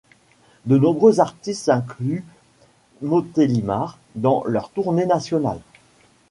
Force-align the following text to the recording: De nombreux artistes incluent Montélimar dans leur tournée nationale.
De 0.65 0.79
nombreux 0.79 1.19
artistes 1.19 1.69
incluent 1.69 2.25
Montélimar 3.03 3.99
dans 4.15 4.43
leur 4.47 4.71
tournée 4.71 5.05
nationale. 5.05 5.59